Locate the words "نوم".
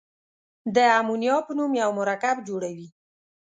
1.57-1.71